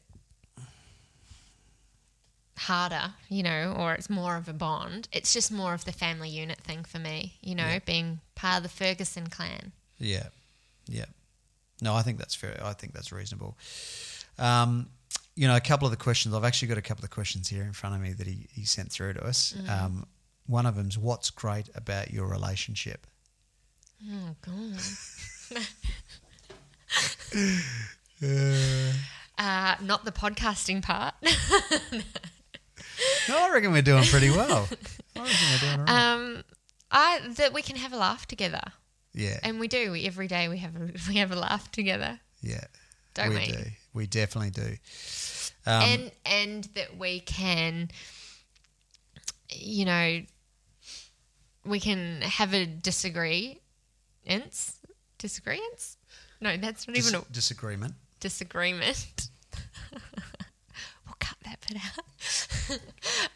[2.58, 5.08] harder, you know, or it's more of a bond.
[5.12, 7.80] It's just more of the family unit thing for me, you know, Yeah.
[7.80, 9.72] being part of the Ferguson clan.
[9.98, 10.28] Yeah,
[10.88, 11.06] yeah.
[11.82, 12.60] No, I think that's fair.
[12.64, 13.58] I think that's reasonable.
[14.38, 14.90] Um,
[15.36, 16.34] you know, a couple of the questions.
[16.36, 18.66] I've actually got a couple of questions here in front of me that he, he
[18.66, 19.56] sent through to us.
[19.68, 20.06] Um,
[20.46, 23.08] one of them's, "What's great about your relationship?"
[24.10, 24.80] Oh God.
[28.22, 28.94] Uh,
[29.38, 31.16] Uh, not the podcasting part.
[33.30, 34.68] no, I reckon we're doing pretty well.
[35.16, 36.14] I reckon we're doing right.
[36.14, 36.44] um,
[36.92, 38.62] I that we can have a laugh together,
[39.14, 40.48] yeah, and we do We- every day.
[40.50, 42.64] We have a, we have a laugh together, yeah.
[43.14, 43.36] don't we?
[43.36, 43.64] we do.
[43.94, 44.78] We definitely do.
[45.66, 47.90] Um, and and that we can,
[49.50, 50.22] you know,
[51.66, 53.60] we can have a disagreement.
[55.18, 55.98] Disagreements?
[56.42, 57.94] No, that's not dis- even a disagreement.
[58.20, 59.30] disagreement.
[61.14, 61.82] we'll cut that bit
[62.78, 62.80] out.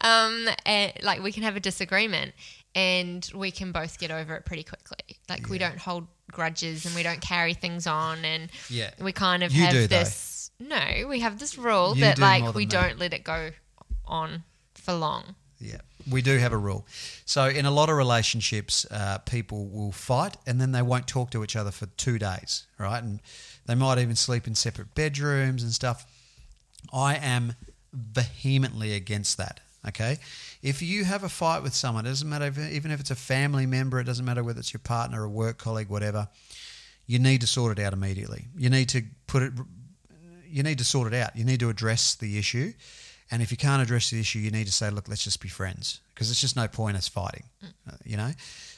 [0.00, 2.32] um, and, like we can have a disagreement,
[2.74, 5.18] and we can both get over it pretty quickly.
[5.28, 8.90] Like we don't hold grudges, and we don't carry things on, and Yeah.
[9.00, 9.98] we kind of You have do, though.
[9.98, 10.50] this.
[10.60, 13.50] No, we have this rule You that like we don't let it go
[14.04, 14.42] on
[14.74, 15.36] for long.
[15.60, 16.86] Yeah, we do have a rule.
[17.24, 21.30] So in a lot of relationships, uh, people will fight and then they won't talk
[21.32, 23.02] to each other for two days, right?
[23.02, 23.20] And
[23.66, 26.06] they might even sleep in separate bedrooms and stuff.
[26.92, 27.54] I am
[27.92, 29.60] vehemently against that.
[29.86, 30.18] Okay,
[30.62, 33.16] if you have a fight with someone, it doesn't matter if, even if it's a
[33.16, 36.28] family member, it doesn't matter whether it's your partner, a work colleague, whatever.
[37.06, 38.46] You need to sort it out immediately.
[38.56, 39.52] You need to put it.
[40.46, 41.36] You need to sort it out.
[41.36, 42.72] You need to address the issue.
[43.30, 45.48] And if you can't address the issue, you need to say, look, let's just be
[45.48, 47.44] friends because it's just no point us fighting,
[47.86, 48.32] uh, you know?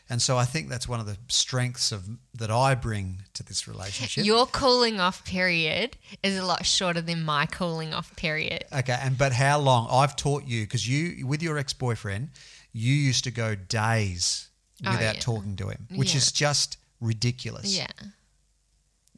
[0.09, 3.69] And so I think that's one of the strengths of that I bring to this
[3.69, 4.25] relationship.
[4.33, 8.65] Your cooling off period is a lot shorter than my cooling off period.
[8.77, 9.87] okay, and but how long?
[9.89, 12.31] I've taught you because you with your ex-boyfriend,
[12.73, 14.49] you used to go days
[14.85, 15.21] Oh, without yeah.
[15.21, 16.17] talking to him, which Yeah.
[16.19, 17.87] is just ridiculous, Yeah.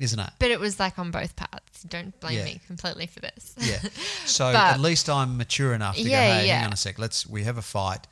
[0.03, 0.31] Isn't it?
[0.39, 1.83] But it was like on both parts.
[1.85, 2.45] Don't blame Yeah.
[2.45, 3.55] me completely for this.
[3.59, 3.79] Yeah.
[4.27, 7.27] So at least I'm mature enough to Yeah, go, hey, hang on a sec, let's
[7.27, 8.07] we have a fight,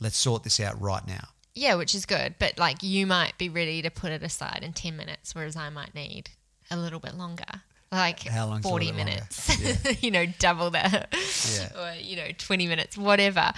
[0.00, 1.28] let's sort this out right now.
[1.54, 2.34] Yeah, which is good.
[2.38, 5.70] But like you might be ready to put it aside in 10 minutes, whereas I
[5.70, 6.30] might need
[6.70, 7.62] a little bit longer.
[7.92, 9.26] Like How long's 40 little bit longer?
[9.66, 10.02] minutes.
[10.02, 11.14] you know, double that.
[11.54, 11.68] Yeah.
[11.80, 13.52] Or, you know, 20 minutes, whatever.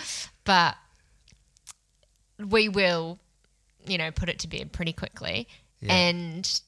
[0.44, 0.76] But
[2.38, 3.18] we will,
[3.86, 5.48] you know, put it to bed pretty quickly.
[5.80, 5.92] Yeah.
[5.92, 6.60] And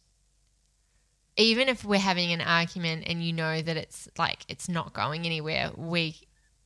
[1.40, 5.26] even if we're having an argument and you know that it's like it's not going
[5.26, 6.16] anywhere, we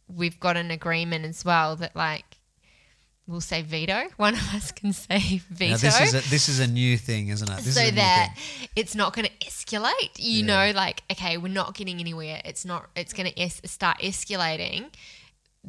[0.08, 2.24] we've got an agreement as well that like
[3.26, 4.04] we'll say veto.
[4.16, 5.70] One of us can say veto.
[5.72, 7.56] Now this is a, this is a new thing, isn't it?
[7.64, 8.36] This so is that
[8.76, 10.18] it's not going to escalate.
[10.18, 10.46] You Yeah.
[10.46, 12.40] know, like okay, we're not getting anywhere.
[12.44, 12.90] It's not.
[12.96, 14.86] It's going to es- start escalating.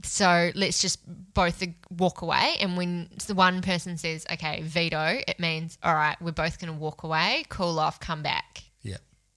[0.04, 1.00] So let's just
[1.34, 2.56] both walk away.
[2.60, 6.18] And when the one person says, "Okay, veto," it means all right.
[6.22, 8.64] We're both going to walk away, cool off, come back,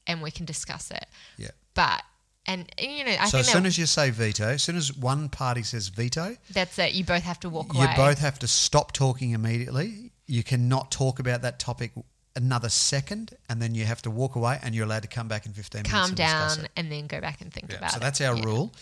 [0.09, 1.07] and we can discuss it.
[1.37, 1.51] yeah.
[1.75, 2.03] But
[2.47, 4.97] and you know, I so think as soon as you say veto, as soon as
[4.97, 6.93] one party says veto, that's it.
[6.95, 7.91] You both have to walk you away.
[7.91, 10.11] You both have to stop talking immediately.
[10.27, 11.93] You cannot talk about that topic
[12.35, 15.45] another second, and then you have to walk away, and you're allowed to come back
[15.47, 15.91] in 15 minutes.
[15.93, 18.01] calm and discuss down and then go back and think Yeah, about so it.
[18.01, 18.45] So that's our Yeah.
[18.45, 18.75] rule.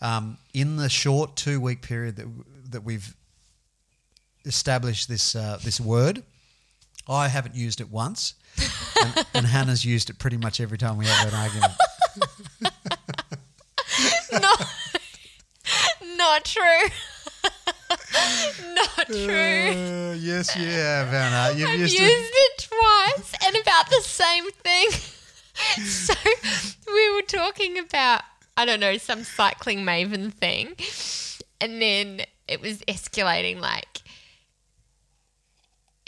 [0.00, 2.26] Um, in the short two week period that
[2.70, 3.14] that we've
[4.44, 6.22] established this uh, this word,
[7.16, 8.34] I haven't used it once,
[9.00, 11.72] and, and Hannah's used it pretty much every time we have an argument.
[14.32, 14.68] not,
[16.16, 16.62] not true.
[18.74, 19.70] not true.
[19.70, 21.56] Uh, yes, you have, Hannah.
[21.56, 22.34] You've I've used used it.
[22.34, 24.88] it twice and about the same thing.
[25.84, 26.14] so
[26.86, 28.22] we were talking about,
[28.56, 30.74] I don't know, some cycling maven thing.
[31.60, 33.87] And then it was escalating like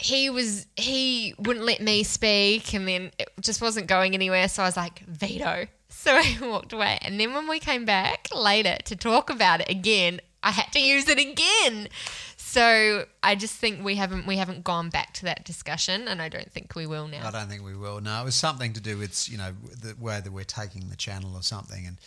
[0.01, 4.49] he was he wouldn't let me speak and then it just wasn't going anywhere.
[4.49, 5.67] So i was like veto.
[5.93, 6.99] So i walked away.
[7.03, 10.81] And then when we came back later to talk about it again i had to
[10.81, 11.89] use it again.
[12.37, 16.29] So i just think we haven't we haven't gone back to that discussion and i
[16.29, 17.27] don't think we will now.
[17.29, 18.01] I don't think we will.
[18.01, 20.97] No, it was something to do with you know the way that we're taking the
[20.97, 21.99] channel or something, and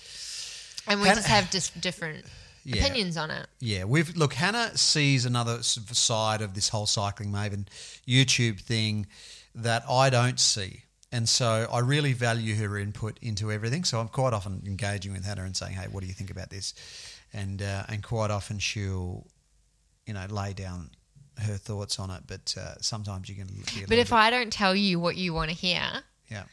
[0.87, 2.25] and we Hannah- just have just different
[2.65, 2.85] Yeah.
[2.85, 4.33] opinions on it Yeah, we've look.
[4.33, 7.67] Hannah sees another side of this whole cycling maven
[8.07, 9.07] YouTube thing
[9.55, 13.83] that I don't see, and so I really value her input into everything.
[13.83, 16.49] So I'm quite often engaging with Hannah and saying, "Hey, what do you think about
[16.49, 16.73] this?"
[17.33, 19.27] And uh, and quite often she'll,
[20.05, 20.91] you know, lay down
[21.39, 23.47] her thoughts on it, but uh, sometimes you can.
[23.87, 26.43] But if bit- I don't tell you what you want to hear, yeah,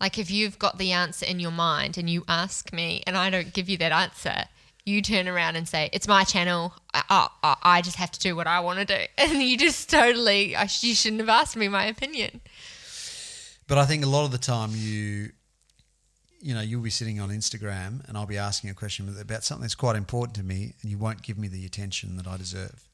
[0.00, 3.30] like if you've got the answer in your mind and you ask me and I
[3.30, 4.44] don't give you that answer,
[4.84, 6.74] you turn around and say, "It's my channel.
[6.94, 9.90] I, I, I just have to do what I want to do," and you just
[9.90, 12.40] totally you shouldn't have asked me my opinion.
[13.66, 15.30] but I think a lot of the time you,
[16.40, 19.62] you know, you'll be sitting on Instagram and I'll be asking a question about something
[19.62, 22.88] that's quite important to me, and you won't give me the attention that I deserve,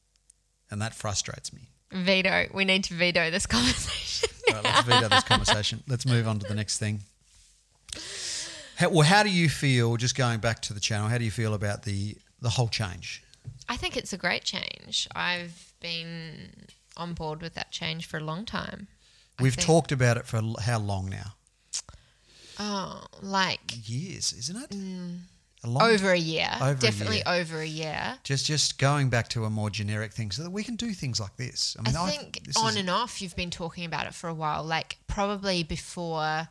[0.69, 1.69] and that frustrates me.
[1.91, 2.47] Veto.
[2.53, 4.29] We need to veto this conversation.
[4.51, 5.83] Right, let's veto this conversation.
[5.87, 7.01] Let's move on to the next thing.
[8.77, 9.97] How, well, how do you feel?
[9.97, 13.23] Just going back to the channel, how do you feel about the the whole change?
[13.67, 15.07] I think it's a great change.
[15.15, 16.51] I've been
[16.95, 18.87] on board with that change for a long time.
[19.39, 21.33] We've talked about it for how long now?
[22.59, 24.69] Oh, like Years, isn't it?
[24.69, 25.19] Mm.
[25.63, 26.49] A long over a year.
[26.61, 27.25] Over a Definitely year.
[27.27, 28.19] over a year.
[28.23, 31.19] Just just going back to a more generic thing, so that we can do things
[31.19, 31.75] like this.
[31.79, 34.27] I I mean, I think this on and off you've been talking about it for
[34.27, 34.63] a while.
[34.63, 36.47] Like probably before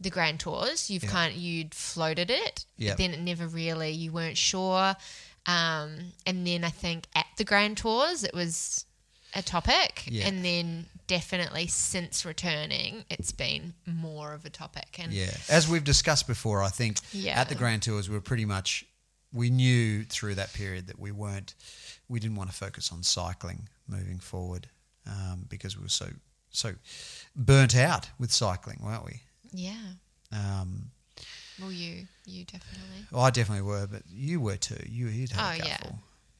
[0.00, 1.10] the Grand Tours, you've Yeah.
[1.10, 4.94] kind of you'd floated it, but then it never really you weren't sure.
[5.46, 8.84] Um, and then I think at the Grand Tours it was
[9.34, 10.26] a topic, Yeah.
[10.26, 14.98] and then definitely since returning it's been more of a topic.
[14.98, 17.40] And yeah, as we've discussed before, I think Yeah.
[17.40, 18.84] at the Grand Tours we were pretty much
[19.32, 21.54] we knew through that period that we weren't
[22.08, 24.68] we didn't want to focus on cycling moving forward
[25.06, 26.10] um, because we were so
[26.50, 26.74] so
[27.36, 29.20] burnt out with cycling, weren't we?
[29.58, 29.92] Yeah,
[30.32, 30.90] Um,
[31.60, 33.06] well you you definitely.
[33.10, 34.82] well, I definitely were, but you were too.
[34.88, 35.76] You you'd had a Oh, yeah.
[35.78, 35.98] gutful.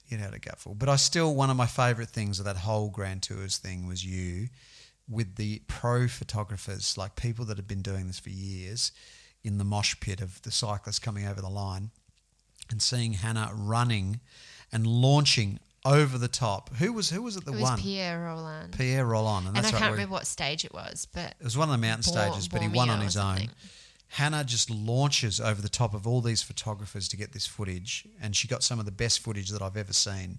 [0.09, 0.75] You'd had a gutful.
[0.75, 4.05] But I still one of my favourite things of that whole Grand Tours thing was
[4.05, 4.49] you
[5.09, 8.93] with the pro photographers, like people that have been doing this for years,
[9.43, 11.91] in the mosh pit of the cyclists coming over the line,
[12.71, 14.21] and seeing Hannah running
[14.71, 16.75] and launching over the top.
[16.77, 17.79] Who was who was it The It was won?
[17.79, 18.73] Pierre Rolland.
[18.77, 21.57] Pierre Rolland, and and I can't where- remember what stage it was, but it was
[21.57, 23.51] one of the mountain Bor- stages, but he won on his own.
[24.13, 28.35] Hannah just launches over the top of all these photographers to get this footage, and
[28.35, 30.39] she got some of the best footage that I've ever seen.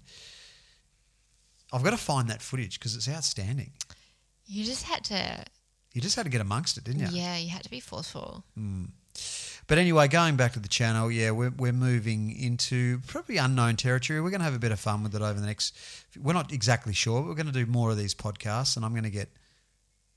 [1.72, 3.72] I've got to find that footage because it's outstanding.
[4.46, 5.44] you just had to
[5.92, 7.08] You just had to get amongst it, didn't you?
[7.12, 8.44] Yeah, you had to be forceful.
[8.54, 8.86] Hmm.
[9.70, 14.20] But anyway, going back to the channel, yeah, we're, we're moving into probably unknown territory.
[14.20, 15.78] We're going to have a bit of fun with it over the next.
[16.20, 18.90] We're not exactly sure, but we're going to do more of these podcasts, and I'm
[18.90, 19.28] going to get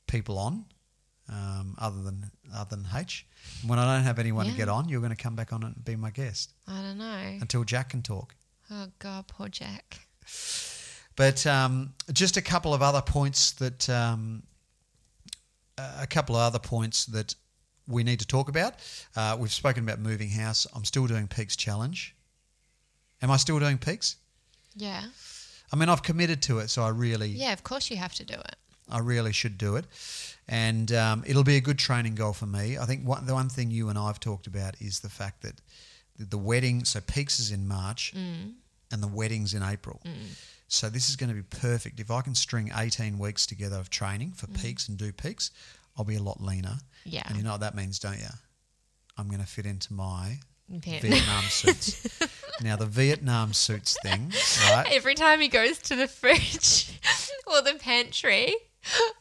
[0.07, 0.65] people on,
[1.29, 3.27] um, other than other than H.
[3.61, 5.61] And when I don't have anyone to get on, you're going to come back on
[5.61, 7.37] and be my guest I don't know.
[7.39, 8.33] until Jack can talk.
[8.71, 9.99] Oh God, poor Jack.
[11.15, 14.41] But um, just a couple of other points that um,
[15.77, 17.35] a couple of other points that
[17.88, 18.76] we need to talk about.
[19.15, 20.65] Uh, we've spoken about moving house.
[20.76, 22.15] I'm still doing Peaks Challenge.
[23.22, 24.17] Am I still doing Peaks?
[24.76, 25.04] Yeah,
[25.72, 27.54] I mean, I've committed to it, so I really, yeah.
[27.54, 28.56] Of course, you have to do it.
[28.89, 29.86] I really should do it,
[30.48, 32.78] and um, it'll be a good training goal for me.
[32.78, 35.41] I think one, the one thing you and I have talked about is the fact
[35.43, 35.62] that
[36.17, 36.86] the, the wedding.
[36.86, 38.13] So Peaks is in March,
[38.91, 40.02] and the wedding's in April.
[40.67, 42.00] So this is going to be perfect.
[42.00, 45.52] If I can string 18 weeks together of training for peaks and do peaks,
[45.97, 46.77] I'll be a lot leaner.
[47.06, 47.23] Yeah.
[47.27, 48.27] And you know what that means, don't you?
[49.17, 52.08] I'm going to fit into my Viet- Vietnam suits.
[52.62, 54.32] now, the Vietnam suits thing,
[54.69, 54.88] right?
[54.91, 56.99] Every time he goes to the fridge
[57.47, 58.56] or the pantry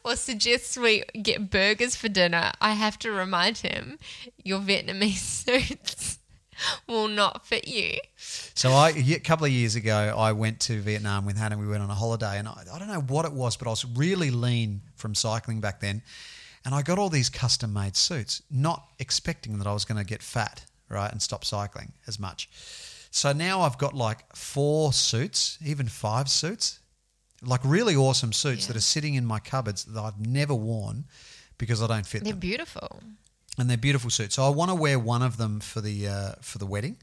[0.05, 3.99] or suggests we get burgers for dinner, I have to remind him
[4.43, 6.19] your Vietnamese suits
[6.89, 7.99] will not fit you.
[8.17, 11.59] So I, a couple of years ago, I went to Vietnam with Hannah.
[11.59, 13.71] We went on a holiday, and I, I don't know what it was, but I
[13.71, 16.03] was really lean from cycling back then,
[16.65, 20.23] and I got all these custom-made suits, not expecting that I was going to get
[20.23, 22.49] fat, right, and stop cycling as much.
[23.11, 26.79] So now I've got like four suits, even five suits,
[27.43, 28.69] like really awesome suits Yeah.
[28.69, 31.05] that are sitting in my cupboards that I've never worn
[31.59, 32.27] because I don't fit them.
[32.33, 33.01] They're beautiful.
[33.59, 34.37] and they're beautiful suits.
[34.37, 36.97] So I want to wear one of them for the uh, for the wedding.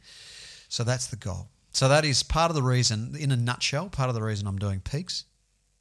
[0.67, 1.49] So that's the goal.
[1.71, 4.57] So that is part of the reason, in a nutshell, part of the reason I'm
[4.57, 5.25] doing peaks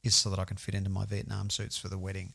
[0.03, 2.33] is so that I can fit into my Vietnam suits for the wedding.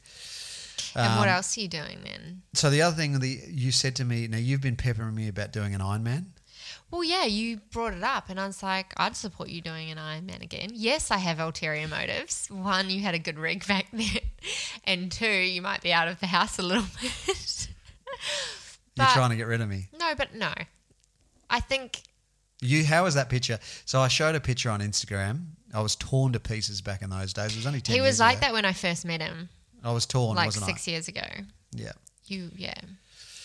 [0.96, 2.42] And what Um, else are you doing then?
[2.54, 5.52] So the other thing that you said to me, now you've been peppering me about
[5.52, 6.26] doing an Ironman.
[6.90, 9.98] Well, yeah, you brought it up, and I was like, I'd support you doing an
[9.98, 10.70] Ironman again.
[10.72, 12.46] Yes, I have ulterior motives.
[12.48, 14.06] One, you had a good rig back then,
[14.84, 17.68] and two, you might be out of the house a little bit.
[18.96, 19.88] You're trying to get rid of me.
[19.98, 20.52] no, but no.
[21.50, 22.02] I think
[22.60, 23.58] You, how was that picture?
[23.84, 25.46] So I showed a picture on Instagram.
[25.74, 27.52] I was torn to pieces back in those days.
[27.52, 28.46] It was only ten he was like ago.
[28.46, 29.48] that when I first met him,
[29.84, 31.26] I was torn, like six years ago.
[31.72, 31.92] Yeah.
[32.26, 32.74] You, yeah,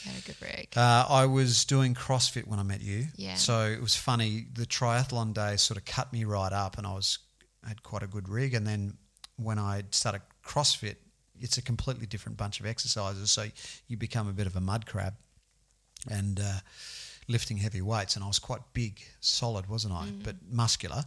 [0.04, 0.70] you had a good rig.
[0.76, 3.08] Uh, I was doing CrossFit when I met you.
[3.18, 3.36] Yeah.
[3.36, 4.46] So it was funny.
[4.54, 7.20] The triathlon day sort of cut me right up, and I was
[7.68, 8.54] had quite a good rig.
[8.54, 8.98] And then
[9.36, 10.96] when I started CrossFit,
[11.42, 13.32] it's a completely different bunch of exercises.
[13.32, 13.48] So
[13.88, 15.16] you become a bit of a mud crab,
[16.10, 16.60] and uh,
[17.28, 18.16] lifting heavy weights.
[18.16, 20.08] And I was quite big, solid, wasn't I?
[20.24, 21.04] But muscular.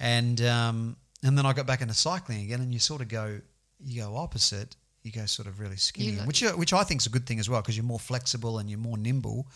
[0.00, 3.40] And um, and then I got back into cycling again, and you sort of go
[3.82, 4.76] you go opposite.
[5.02, 7.38] You go sort of really skinny, look- which which I think is a good thing
[7.38, 9.46] as well because you're more flexible and you're more nimble.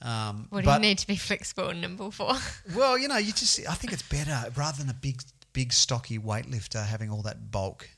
[0.00, 2.32] Um, What do but- you need to be flexible and nimble for?
[2.74, 6.18] well, you know, you just I think it's better rather than a big big stocky
[6.18, 7.90] weightlifter having all that bulk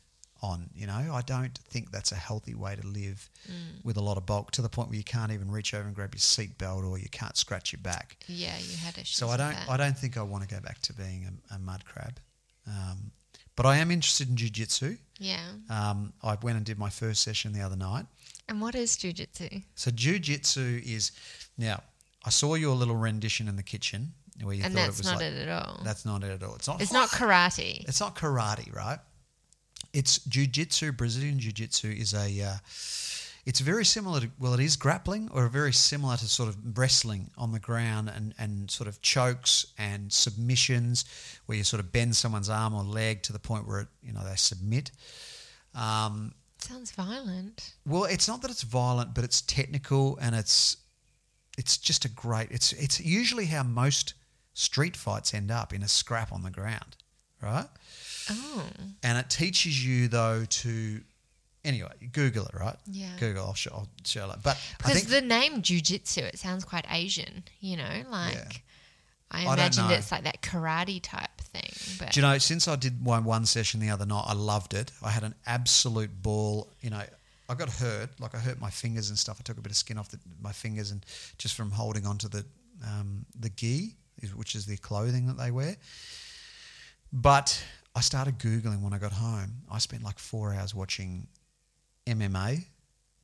[0.42, 1.11] on, you know.
[1.12, 3.85] I don't think that's a healthy way to live Mm.
[3.85, 5.94] with a lot of bulk to the point where you can't even reach over and
[5.94, 8.16] grab your seatbelt or you can't scratch your back.
[8.28, 9.16] yeah, you had issues.
[9.16, 9.56] So I don't.
[9.68, 12.18] I don't think I want to go back to being a, a mud crab.
[12.66, 13.11] Um,
[13.61, 14.96] but I am interested in jiu-jitsu.
[15.18, 15.37] Yeah.
[15.68, 18.07] Um, I went and did my first session the other night.
[18.49, 19.62] And what is jujitsu?
[19.75, 21.12] So jiu-jitsu is
[21.59, 21.83] now
[22.25, 25.07] I saw your little rendition in the kitchen where you And thought it that's was
[25.07, 25.83] not like, it at all.
[25.85, 26.55] That's not it at all.
[26.55, 26.81] It's not.
[26.81, 27.87] It's not karate.
[27.87, 28.99] It's not karate, right?
[29.92, 30.92] It's jiu-jitsu.
[30.92, 32.42] Brazilian jiu-jitsu is a.
[32.42, 32.55] Uh,
[33.46, 37.31] it's very similar to well, it is grappling, or very similar to sort of wrestling
[37.37, 41.05] on the ground and and sort of chokes and submissions,
[41.46, 44.12] where you sort of bend someone's arm or leg to the point where it, you
[44.12, 44.90] know they submit.
[45.74, 47.74] Um, Sounds violent.
[47.87, 50.76] well, it's not that it's violent, but it's technical and it's
[51.57, 52.48] it's just a great.
[52.50, 54.14] It's it's usually how most
[54.55, 56.96] street fights end up in a scrap on the ground,
[57.42, 57.66] right?
[58.31, 58.64] Oh,
[59.03, 61.00] And it teaches you though to
[61.64, 61.92] anyway.
[62.12, 62.77] Google it, right?
[62.87, 63.11] Yeah.
[63.18, 63.46] Google.
[63.46, 63.70] I'll show.
[63.73, 64.42] I'll show that.
[64.42, 67.44] But I because the name jujitsu, it sounds quite Asian.
[67.61, 68.62] You know, like
[69.31, 71.99] I don't imagined it's like that karate type thing.
[71.99, 74.75] But do you know since I did my one session the other night, I loved
[74.75, 74.92] it.
[75.03, 76.68] I had an absolute ball.
[76.81, 77.03] You know.
[77.49, 79.38] I got hurt, like I hurt my fingers and stuff.
[79.40, 81.05] I took a bit of skin off the, my fingers and
[81.37, 82.44] just from holding onto the
[82.87, 83.96] um, the gi,
[84.37, 85.77] which is the clothing that they wear.
[87.12, 87.61] But
[87.94, 89.62] I started googling when I got home.
[89.70, 91.27] I spent like four hours watching
[92.11, 92.64] MMA,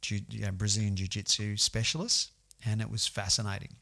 [0.02, 2.30] jiu, you know, Brazilian Jiu Jitsu specialists,
[2.64, 3.76] and it was fascinating.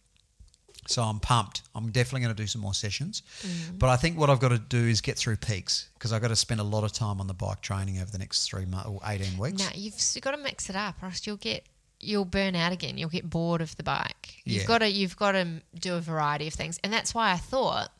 [0.86, 1.62] So I'm pumped.
[1.74, 3.22] I'm definitely going to do some more sessions.
[3.42, 3.78] Mm-hmm.
[3.78, 6.28] But I think what I've got to do is get through peaks because I've got
[6.28, 8.88] to spend a lot of time on the bike training over the next three months
[8.88, 9.58] or 18 weeks.
[9.60, 11.64] no, you've got to mix it up, or else you'll get
[12.00, 12.98] you'll burn out again.
[12.98, 14.42] You'll get bored of the bike.
[14.44, 17.36] You've got to you've got to do a variety of things, and that's why I
[17.36, 17.90] thought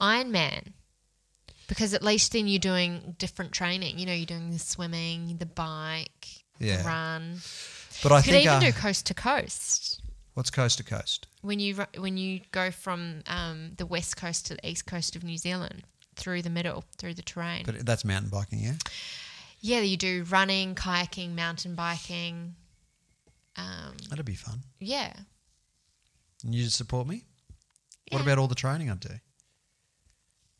[0.00, 0.72] Iron Man.
[1.68, 3.98] Because at least then you're doing different training.
[3.98, 6.78] You know, you're doing the swimming, the bike, Yeah.
[6.78, 7.40] the run.
[8.02, 10.00] But I You could think even uh, do coast to coast.
[10.34, 11.26] what's coast to coast?
[11.42, 15.22] when you when you go from um, the west coast to the east coast of
[15.24, 15.84] New Zealand
[16.16, 17.62] through the middle through the terrain.
[17.64, 18.74] But that's mountain biking, yeah.
[19.60, 22.54] yeah, you do running, kayaking, mountain biking.
[23.56, 24.60] Um, That'd be fun.
[24.80, 25.12] yeah,
[26.44, 27.24] And you support me.
[28.10, 29.08] What about all the training I do?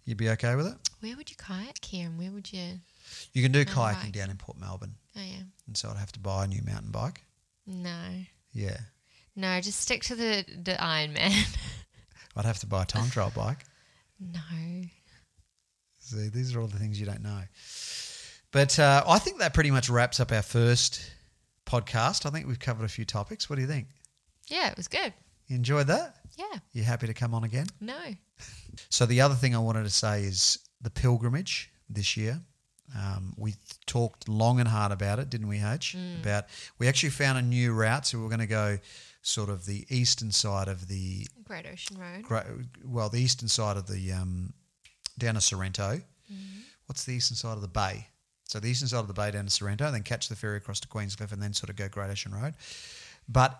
[0.04, 0.74] You'd be okay with it?
[1.00, 2.80] where would you kayak here, and where would you?
[3.32, 4.12] You can do kayaking bike.
[4.12, 6.90] down in Port Melbourne, Oh yeah, and so I'd have to buy a new mountain
[6.90, 7.22] bike.
[7.66, 8.00] no,
[8.52, 8.78] Yeah,
[9.36, 11.56] no, just stick to the the Ironman.
[12.36, 13.64] I'd have to buy a time trial bike.
[14.18, 14.40] no,
[16.00, 17.42] See, these are all the things you don't know.
[18.50, 21.10] But uh, I think that pretty much wraps up our first
[21.66, 22.26] podcast.
[22.26, 23.48] I think we've covered a few topics.
[23.48, 23.88] What do you think?
[24.48, 25.12] yeah, it was good.
[25.46, 26.16] You enjoyed that?
[26.36, 27.66] Yeah, You happy to come on again?
[27.80, 27.98] no,
[28.88, 32.40] So the other thing I wanted to say is the pilgrimage this year.
[32.96, 33.54] Um, we
[33.86, 35.96] talked long and hard about it, didn't we, H?
[36.20, 36.44] About
[36.78, 38.78] we actually found a new route, so we're going to go
[39.22, 42.22] sort of the eastern side of the Great Ocean Road.
[42.22, 42.46] gra-
[42.84, 44.52] well, the eastern side of the um,
[45.18, 46.00] down to Sorrento.
[46.86, 48.08] What's the eastern side of the bay?
[48.46, 50.78] So the eastern side of the bay down to Sorrento, then catch the ferry across
[50.80, 52.54] to Queenscliff, and then sort of go Great Ocean Road.
[53.28, 53.58] But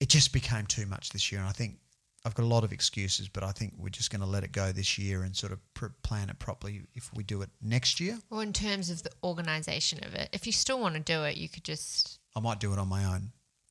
[0.00, 1.78] it just became too much this year, and I think
[2.24, 4.52] I've got a lot of excuses, but I think we're just going to let it
[4.52, 8.00] go this year and sort of pr- plan it properly if we do it next
[8.00, 8.18] year.
[8.30, 11.36] Well, in terms of the organisation of it, if you still want to do it,
[11.36, 13.30] you could just I might do it on my own.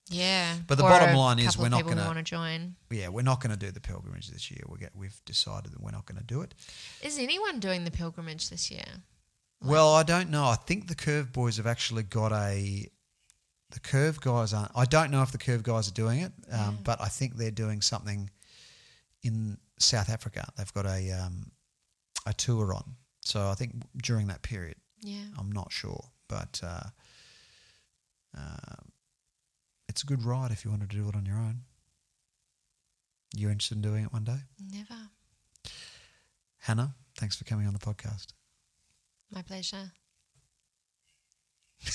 [0.09, 0.55] yeah.
[0.65, 2.75] But the bottom line is we're not who gonna- want to join.
[2.89, 4.61] Yeah, we're not going to do the pilgrimage this year.
[4.67, 6.53] We get, we've decided that we're not going to do it.
[7.01, 8.85] Is anyone doing the pilgrimage this year?
[9.61, 10.45] Well, I don't know.
[10.45, 12.87] I think the Curve Boys have actually got a.
[13.71, 14.71] The Curve guys aren't.
[14.75, 17.51] I don't know if the Curve guys are doing it, um, but I think they're
[17.51, 18.29] doing something
[19.23, 20.47] in South Africa.
[20.57, 21.51] They've got a um,
[22.25, 25.25] a tour on, so I think during that period, Yeah.
[25.37, 26.83] I'm not sure, but uh,
[28.37, 28.75] uh,
[29.89, 31.61] it's a good ride if you want to do it on your own.
[33.35, 34.39] You're interested in doing it one day,
[34.71, 35.09] Never.
[36.59, 36.95] Hannah?
[37.17, 38.27] Thanks for coming on the podcast.
[39.29, 39.91] My pleasure.